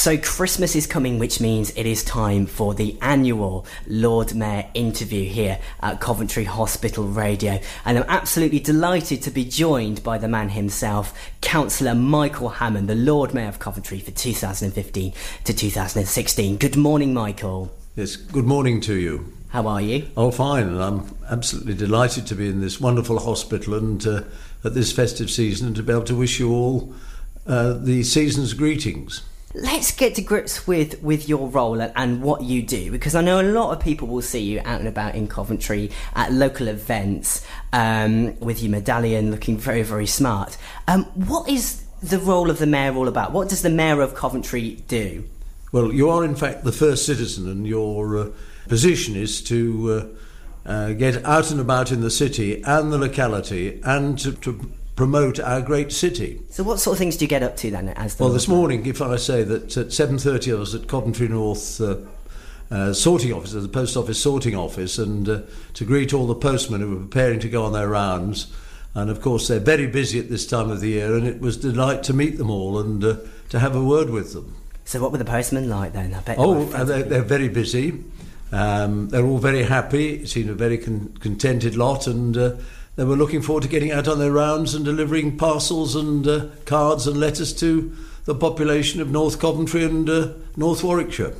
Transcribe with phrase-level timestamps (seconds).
[0.00, 5.28] So, Christmas is coming, which means it is time for the annual Lord Mayor interview
[5.28, 7.60] here at Coventry Hospital Radio.
[7.84, 12.94] And I'm absolutely delighted to be joined by the man himself, Councillor Michael Hammon, the
[12.94, 15.12] Lord Mayor of Coventry for 2015
[15.44, 16.56] to 2016.
[16.56, 17.70] Good morning, Michael.
[17.94, 19.30] Yes, good morning to you.
[19.50, 20.08] How are you?
[20.16, 24.22] Oh, fine, and I'm absolutely delighted to be in this wonderful hospital and uh,
[24.64, 26.94] at this festive season and to be able to wish you all
[27.46, 29.24] uh, the season's greetings.
[29.52, 33.20] Let's get to grips with, with your role and, and, what you do because I
[33.20, 36.68] know a lot of people will see you out and about in Coventry at local
[36.68, 40.56] events um, with your medallion looking very, very smart.
[40.86, 43.32] Um, what is the role of the mayor all about?
[43.32, 45.28] What does the mayor of Coventry do?
[45.72, 48.30] Well, you are in fact the first citizen, and your uh,
[48.68, 50.14] position is to
[50.66, 54.70] uh, uh, get out and about in the city and the locality and to, to
[55.00, 56.38] promote our great city.
[56.50, 57.88] So, what sort of things do you get up to then?
[57.88, 60.88] As the well, this morning, if I say that at seven thirty, I was at
[60.88, 61.80] Coventry North.
[61.80, 61.96] Uh,
[62.70, 65.40] uh, sorting office, the post office sorting office, and uh,
[65.74, 68.52] to greet all the postmen who were preparing to go on their rounds.
[68.94, 71.56] And of course, they're very busy at this time of the year, and it was
[71.56, 73.16] a delight to meet them all and uh,
[73.48, 74.54] to have a word with them.
[74.84, 76.14] So, what were the postmen like then?
[76.14, 78.04] I bet oh, they're, they're, very busy.
[78.52, 80.20] Um, they're all very happy.
[80.20, 82.52] It seemed a very con- contented lot, and uh,
[82.96, 86.46] they were looking forward to getting out on their rounds and delivering parcels and uh,
[86.66, 91.34] cards and letters to the population of North Coventry and uh, North Warwickshire.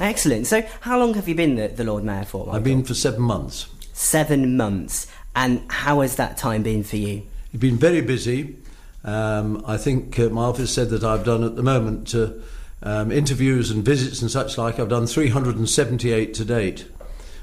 [0.00, 0.46] Excellent.
[0.46, 2.46] So, how long have you been the, the Lord Mayor for?
[2.46, 2.54] Michael?
[2.54, 3.66] I've been for seven months.
[3.92, 5.06] Seven months.
[5.36, 7.22] And how has that time been for you?
[7.52, 8.56] It's been very busy.
[9.04, 12.30] Um, I think uh, my office said that I've done at the moment uh,
[12.82, 14.78] um, interviews and visits and such like.
[14.78, 16.86] I've done 378 to date,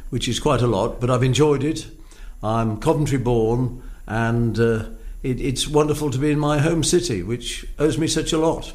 [0.09, 1.87] which is quite a lot, but I've enjoyed it.
[2.41, 4.85] I'm Coventry born, and uh,
[5.23, 8.73] it, it's wonderful to be in my home city, which owes me such a lot.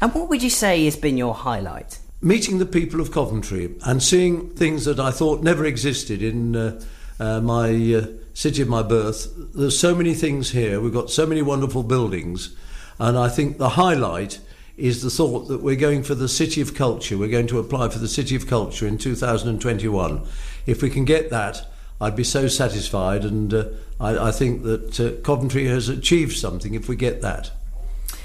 [0.00, 1.98] And what would you say has been your highlight?
[2.20, 6.80] Meeting the people of Coventry and seeing things that I thought never existed in uh,
[7.18, 9.32] uh, my uh, city of my birth.
[9.54, 10.80] There's so many things here.
[10.80, 12.54] We've got so many wonderful buildings,
[12.98, 14.38] and I think the highlight
[14.76, 17.18] is the thought that we're going for the City of Culture.
[17.18, 20.22] We're going to apply for the City of Culture in 2021.
[20.66, 21.71] If we can get that,
[22.02, 23.64] I'd be so satisfied, and uh,
[24.00, 27.52] I, I, think that uh, Coventry has achieved something if we get that.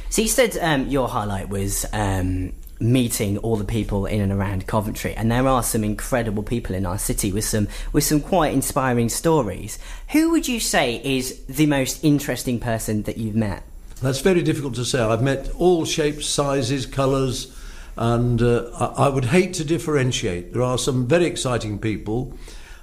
[0.10, 4.66] So you said um, your highlight was um, meeting all the people in and around
[4.66, 8.52] Coventry, and there are some incredible people in our city with some with some quite
[8.52, 9.78] inspiring stories.
[10.10, 13.62] Who would you say is the most interesting person that you've met?
[14.02, 15.00] That's very difficult to say.
[15.00, 17.56] I've met all shapes, sizes, colours,
[17.96, 20.54] and uh, I, I would hate to differentiate.
[20.54, 22.36] There are some very exciting people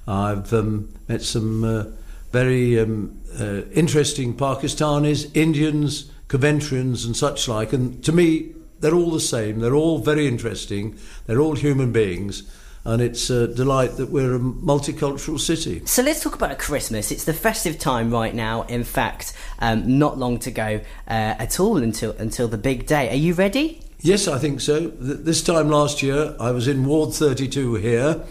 [0.06, 1.84] I've um, met some uh,
[2.32, 7.72] very um, uh, interesting Pakistanis, Indians, Coventrians, and such like.
[7.72, 9.60] And to me, they're all the same.
[9.60, 10.98] They're all very interesting.
[11.26, 12.42] They're all human beings.
[12.86, 15.80] And it's a delight that we're a multicultural city.
[15.86, 17.10] So let's talk about Christmas.
[17.10, 18.62] It's the festive time right now.
[18.64, 23.08] In fact, um, not long to go uh, at all until until the big day.
[23.08, 23.80] Are you ready?
[24.00, 24.88] Yes, I think so.
[24.88, 28.22] This time last year, I was in Ward 32 here,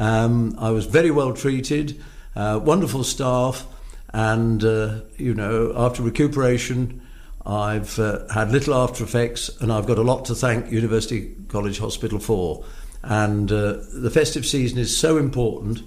[0.00, 2.02] um, I was very well treated,
[2.34, 3.66] uh, wonderful staff,
[4.14, 7.02] and uh, you know, after recuperation,
[7.44, 11.78] I've uh, had little after effects, and I've got a lot to thank University College
[11.78, 12.64] Hospital for.
[13.02, 15.82] And uh, the festive season is so important.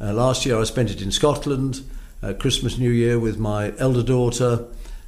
[0.00, 1.82] Uh, last year I spent it in Scotland,
[2.22, 4.64] uh, Christmas, New Year with my elder daughter,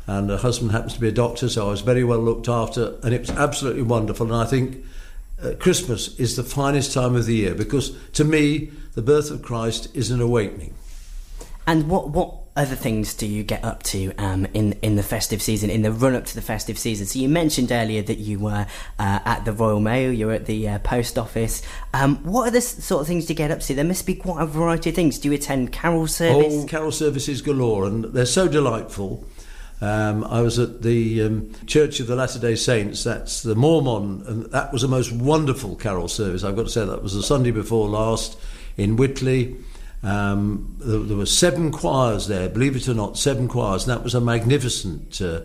[0.06, 2.98] and her husband happens to be a doctor, so I was very well looked after,
[3.02, 4.26] and it was absolutely wonderful.
[4.26, 4.84] And I think
[5.42, 9.42] uh, Christmas is the finest time of the year because to me, the birth of
[9.42, 10.74] Christ is an awakening.
[11.66, 15.40] And what, what other things do you get up to um, in in the festive
[15.40, 17.06] season, in the run up to the festive season?
[17.06, 18.66] So you mentioned earlier that you were
[18.98, 21.62] uh, at the Royal Mail, you're at the uh, post office.
[21.94, 23.74] Um, what are the sort of things to get up to?
[23.74, 25.18] There must be quite a variety of things.
[25.18, 26.64] Do you attend carol service?
[26.64, 29.24] Oh, carol services galore, and they're so delightful.
[29.82, 34.22] Um, I was at the um, Church of the Latter day Saints, that's the Mormon,
[34.28, 36.44] and that was a most wonderful carol service.
[36.44, 38.38] I've got to say, that was the Sunday before last
[38.76, 39.56] in Whitley.
[40.04, 44.04] Um, there, there, were seven choirs there, believe it or not, seven choirs, and that
[44.04, 45.40] was a magnificent uh,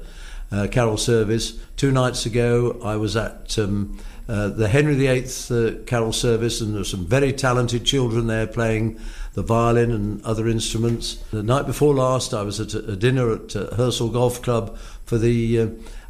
[0.51, 1.59] uh, carol service.
[1.75, 3.97] Two nights ago, I was at um,
[4.29, 8.45] uh, the Henry VIII uh, carol service, and there were some very talented children there
[8.45, 8.99] playing
[9.37, 11.17] the violin and other instruments.
[11.29, 14.75] The night before last, I was at a, dinner at uh, Golf Club
[15.05, 15.67] for the uh,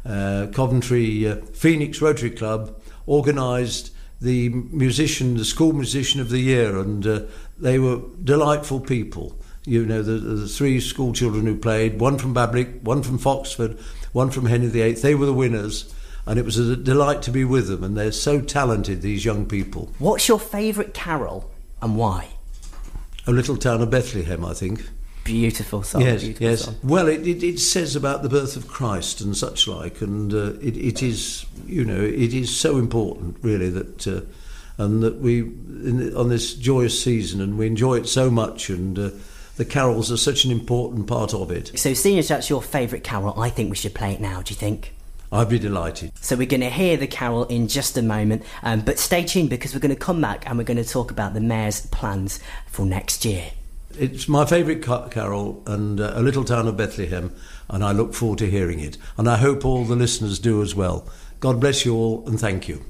[0.08, 6.78] uh, Coventry uh, Phoenix Rotary Club, organised the musician, the school musician of the year,
[6.78, 7.20] and uh,
[7.58, 9.38] they were delightful people.
[9.66, 13.78] You know, the, the three school children who played, one from Bablake, one from Foxford,
[14.12, 15.94] one from Henry VIII, they were the winners.
[16.24, 17.84] and it was a delight to be with them.
[17.84, 19.92] And they're so talented, these young people.
[19.98, 21.50] What's your favourite carol
[21.82, 22.37] and why?
[23.28, 24.88] A little town of Bethlehem, I think.
[25.22, 26.00] Beautiful song.
[26.00, 26.64] Yes, beautiful yes.
[26.64, 26.76] Song.
[26.82, 30.54] Well, it, it, it says about the birth of Christ and such like, and uh,
[30.62, 34.22] it, it is, you know, it is so important, really, that uh,
[34.82, 38.98] and that we in, on this joyous season, and we enjoy it so much, and
[38.98, 39.10] uh,
[39.56, 41.78] the carols are such an important part of it.
[41.78, 44.40] So, seeing as that's your favourite carol, I think we should play it now.
[44.40, 44.94] Do you think?
[45.30, 46.12] I'd be delighted.
[46.20, 49.50] So we're going to hear the carol in just a moment, um, but stay tuned
[49.50, 52.40] because we're going to come back and we're going to talk about the mayor's plans
[52.66, 53.50] for next year.
[53.98, 57.34] It's my favourite ca- carol, and uh, a little town of Bethlehem,
[57.68, 60.74] and I look forward to hearing it, and I hope all the listeners do as
[60.74, 61.08] well.
[61.40, 62.84] God bless you all, and thank you.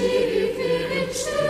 [0.00, 1.47] sie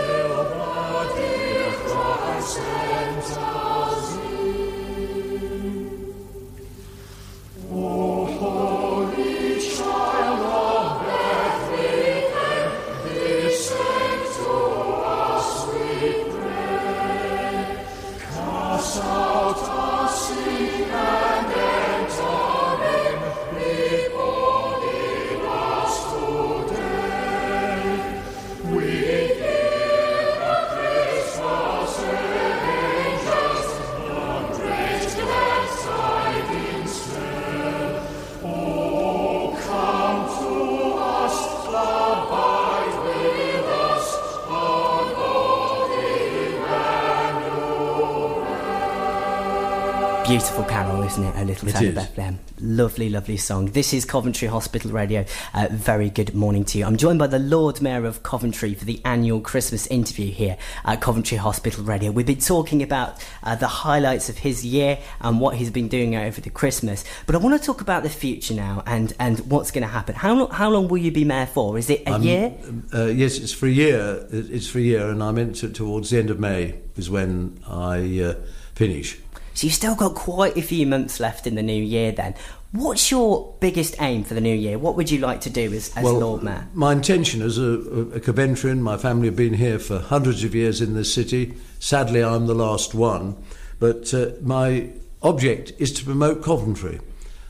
[50.29, 51.35] Beautiful carol, isn't it?
[51.37, 51.95] A little It town of.
[51.95, 52.39] Bethlehem.
[52.59, 53.65] Lovely, lovely song.
[53.71, 55.25] This is Coventry Hospital Radio.
[55.55, 56.85] Uh, very good morning to you.
[56.85, 60.55] I'm joined by the Lord Mayor of Coventry for the annual Christmas interview here
[60.85, 62.11] at Coventry Hospital Radio.
[62.11, 66.15] We've been talking about uh, the highlights of his year and what he's been doing
[66.15, 67.03] over the Christmas.
[67.25, 70.13] But I want to talk about the future now and, and what's going to happen.
[70.13, 71.75] How long, how long will you be mayor for?
[71.75, 72.53] Is it a year?
[72.93, 74.27] Uh, yes, it's for a year.
[74.29, 78.19] It's for a year, and I'm into towards the end of May is when I
[78.19, 78.35] uh,
[78.75, 79.17] finish.
[79.59, 82.33] So you've still got quite a few months left in the new year then.
[82.71, 84.79] What's your biggest aim for the new year?
[84.79, 86.69] What would you like to do as, as Lord Mayor?
[86.73, 90.79] My intention as a, a Coventrian, my family have been here for hundreds of years
[90.79, 91.55] in this city.
[91.77, 93.35] Sadly, I'm the last one.
[93.79, 97.01] But uh, my object is to promote Coventry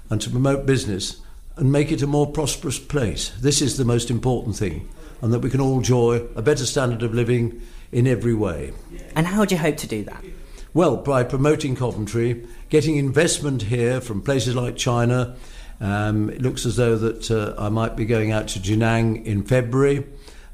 [0.10, 1.22] and to promote business
[1.58, 3.30] and make it a more prosperous place.
[3.40, 4.90] This is the most important thing,
[5.22, 7.62] and that we can all enjoy a better standard of living
[7.92, 8.74] in every way.
[9.16, 10.24] And how do you hope to do that?
[10.72, 15.36] Well, by promoting Coventry, getting investment here from places like China.
[15.82, 19.42] Um, it looks as though that uh, I might be going out to Jinan in
[19.44, 20.06] February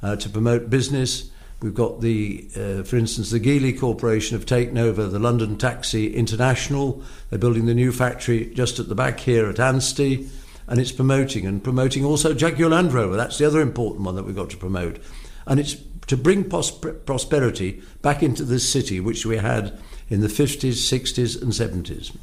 [0.01, 1.29] uh, to promote business.
[1.62, 6.15] We've got the, uh, for instance, the Geely Corporation have taken over the London Taxi
[6.15, 7.03] International.
[7.29, 10.29] They're building the new factory just at the back here at Ansty.
[10.67, 13.15] and it's promoting and promoting also Jaguar Land Rover.
[13.15, 14.98] That's the other important one that we've got to promote,
[15.45, 15.75] and it's
[16.07, 19.77] to bring pros- prosperity back into this city, which we had
[20.09, 22.15] in the 50s, 60s, and 70s.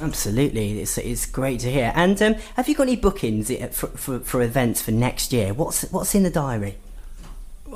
[0.00, 1.92] Absolutely, it's, it's great to hear.
[1.94, 5.52] And um, have you got any bookings for, for, for events for next year?
[5.52, 6.76] What's what's in the diary?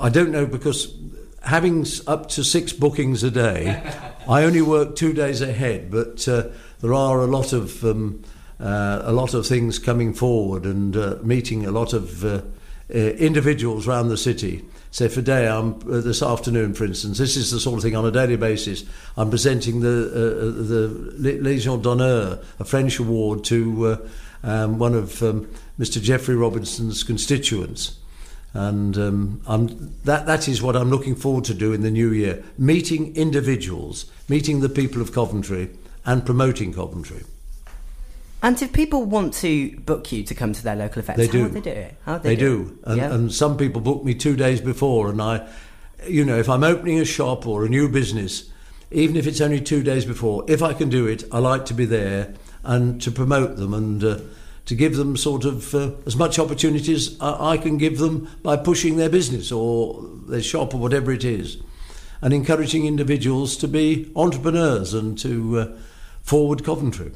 [0.00, 0.94] I don't know because
[1.42, 3.82] having up to six bookings a day,
[4.28, 5.90] I only work two days ahead.
[5.90, 6.48] But uh,
[6.80, 8.24] there are a lot of um,
[8.58, 12.24] uh, a lot of things coming forward and uh, meeting a lot of
[12.92, 14.64] uh, uh, individuals around the city.
[14.90, 17.18] So for day, I'm uh, this afternoon, for instance.
[17.18, 18.84] This is the sort of thing on a daily basis.
[19.16, 24.08] I'm presenting the uh, the Légion d'honneur, a French award, to uh,
[24.42, 25.48] um, one of um,
[25.78, 26.00] Mr.
[26.00, 27.98] Geoffrey Robinson's constituents,
[28.52, 29.40] and um,
[30.04, 34.06] that that is what I'm looking forward to do in the new year: meeting individuals,
[34.28, 35.70] meeting the people of Coventry,
[36.04, 37.24] and promoting Coventry.
[38.44, 41.32] And if people want to book you to come to their local events, they how
[41.32, 41.48] do.
[41.48, 41.96] they do it?
[42.04, 42.78] How they, they do, do.
[42.84, 43.14] And, yeah.
[43.14, 45.48] and some people book me two days before, and I,
[46.06, 48.50] you know, if I'm opening a shop or a new business,
[48.90, 51.74] even if it's only two days before, if I can do it, I like to
[51.74, 52.34] be there
[52.64, 54.18] and to promote them and uh,
[54.66, 58.28] to give them sort of uh, as much opportunity as I, I can give them
[58.42, 61.56] by pushing their business or their shop or whatever it is,
[62.20, 65.78] and encouraging individuals to be entrepreneurs and to uh,
[66.22, 67.10] forward Coventry.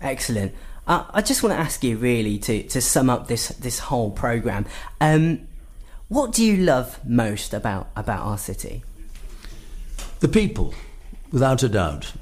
[0.00, 0.54] Excellent.
[0.90, 4.64] I just want to ask you, really, to, to sum up this this whole program.
[5.02, 5.46] Um,
[6.08, 8.82] what do you love most about about our city?
[10.20, 10.72] The people,
[11.30, 12.12] without a doubt.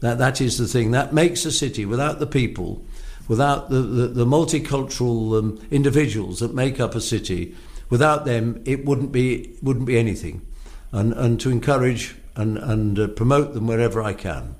[0.00, 1.84] That that is the thing that makes a city.
[1.84, 2.82] Without the people,
[3.26, 7.54] without the the, the multicultural um, individuals that make up a city,
[7.90, 10.46] without them, it wouldn't be wouldn't be anything.
[10.92, 14.54] And and to encourage and and uh, promote them wherever I can.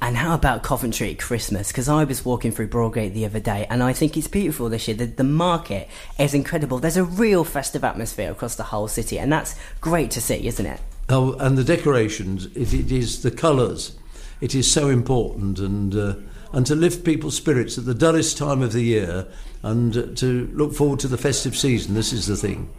[0.00, 1.68] And how about Coventry at Christmas?
[1.68, 4.86] Because I was walking through Broadgate the other day and I think it's beautiful this
[4.86, 4.96] year.
[4.96, 5.88] The, the market
[6.18, 6.78] is incredible.
[6.78, 10.66] There's a real festive atmosphere across the whole city, and that's great to see, isn't
[10.66, 10.80] it?
[11.08, 13.96] Oh, and the decorations, it, it is the colours.
[14.40, 16.14] It is so important, and uh,
[16.52, 19.26] and to lift people's spirits at the dullest time of the year,
[19.62, 21.94] and to look forward to the festive season.
[21.94, 22.70] This is the thing.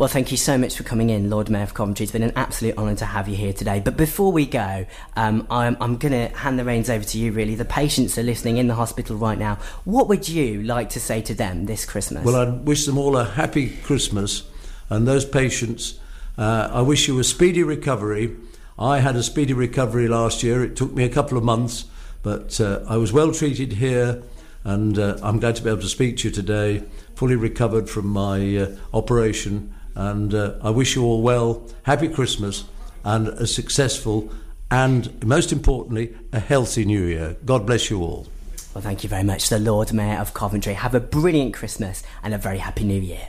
[0.00, 2.04] Well, thank you so much for coming in, Lord Mayor of Coventry.
[2.04, 3.80] It's been an absolute honour to have you here today.
[3.80, 7.32] But before we go, um, I'm, I'm going to hand the reins over to you,
[7.32, 7.54] really.
[7.54, 9.58] The patients are listening in the hospital right now.
[9.84, 12.24] What would you like to say to them this Christmas?
[12.24, 14.44] Well, I wish them all a happy Christmas.
[14.88, 16.00] And those patients,
[16.38, 18.34] uh, I wish you a speedy recovery.
[18.78, 20.64] I had a speedy recovery last year.
[20.64, 21.84] It took me a couple of months,
[22.22, 24.22] but uh, I was well treated here.
[24.64, 28.06] And uh, I'm glad to be able to speak to you today, fully recovered from
[28.06, 32.64] my uh, operation and uh, I wish you all well, happy Christmas,
[33.04, 34.30] and a successful
[34.70, 37.36] and, most importantly, a healthy new year.
[37.44, 38.28] God bless you all.
[38.74, 40.74] Well, thank you very much, the Lord Mayor of Coventry.
[40.74, 43.28] Have a brilliant Christmas and a very happy new year.